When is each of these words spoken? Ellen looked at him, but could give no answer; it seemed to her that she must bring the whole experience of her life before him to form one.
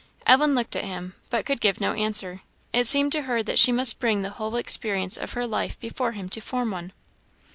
Ellen 0.25 0.55
looked 0.55 0.75
at 0.75 0.83
him, 0.83 1.13
but 1.29 1.45
could 1.45 1.61
give 1.61 1.79
no 1.79 1.93
answer; 1.93 2.41
it 2.73 2.87
seemed 2.87 3.11
to 3.11 3.21
her 3.21 3.43
that 3.43 3.59
she 3.59 3.71
must 3.71 3.99
bring 3.99 4.23
the 4.23 4.31
whole 4.31 4.55
experience 4.55 5.15
of 5.15 5.33
her 5.33 5.45
life 5.45 5.79
before 5.79 6.13
him 6.13 6.27
to 6.29 6.41
form 6.41 6.71
one. 6.71 6.91